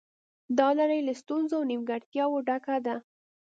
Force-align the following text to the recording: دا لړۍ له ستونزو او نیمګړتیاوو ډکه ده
دا 0.57 0.67
لړۍ 0.79 0.99
له 1.07 1.13
ستونزو 1.21 1.53
او 1.59 1.63
نیمګړتیاوو 1.71 2.45
ډکه 2.47 2.75
ده 2.85 2.95